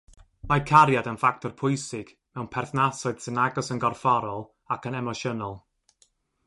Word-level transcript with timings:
Mae 0.51 0.61
cariad 0.69 1.09
yn 1.11 1.19
ffactor 1.23 1.53
pwysig 1.59 2.09
mewn 2.39 2.49
perthnasoedd 2.57 3.23
sy'n 3.27 3.39
agos 3.45 3.73
yn 3.77 3.85
gorfforol 3.85 4.43
ac 4.77 4.93
yn 4.93 5.01
emosiynol. 5.03 5.57